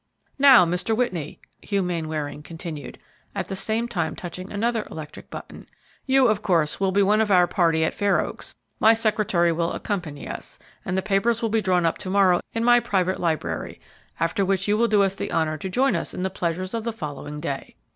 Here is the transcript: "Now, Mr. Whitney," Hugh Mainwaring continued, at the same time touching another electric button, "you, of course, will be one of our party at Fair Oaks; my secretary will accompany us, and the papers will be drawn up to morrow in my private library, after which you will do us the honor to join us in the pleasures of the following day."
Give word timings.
"Now, 0.39 0.65
Mr. 0.65 0.97
Whitney," 0.97 1.39
Hugh 1.61 1.83
Mainwaring 1.83 2.41
continued, 2.41 2.97
at 3.35 3.45
the 3.49 3.55
same 3.55 3.87
time 3.87 4.15
touching 4.15 4.51
another 4.51 4.87
electric 4.89 5.29
button, 5.29 5.67
"you, 6.07 6.25
of 6.27 6.41
course, 6.41 6.79
will 6.79 6.91
be 6.91 7.03
one 7.03 7.21
of 7.21 7.29
our 7.29 7.45
party 7.45 7.83
at 7.85 7.93
Fair 7.93 8.19
Oaks; 8.19 8.55
my 8.79 8.95
secretary 8.95 9.51
will 9.51 9.71
accompany 9.73 10.27
us, 10.27 10.57
and 10.83 10.97
the 10.97 11.03
papers 11.03 11.43
will 11.43 11.49
be 11.49 11.61
drawn 11.61 11.85
up 11.85 11.99
to 11.99 12.09
morrow 12.09 12.41
in 12.51 12.63
my 12.63 12.79
private 12.79 13.19
library, 13.19 13.79
after 14.19 14.43
which 14.43 14.67
you 14.67 14.75
will 14.75 14.87
do 14.87 15.03
us 15.03 15.15
the 15.15 15.29
honor 15.31 15.55
to 15.59 15.69
join 15.69 15.95
us 15.95 16.15
in 16.15 16.23
the 16.23 16.31
pleasures 16.31 16.73
of 16.73 16.83
the 16.83 16.91
following 16.93 17.39
day." 17.39 17.75